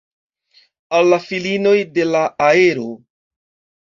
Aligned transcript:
Al 0.99 1.09
la 1.13 1.19
filinoj 1.25 1.73
de 1.97 2.05
la 2.13 2.21
aero! 2.47 2.87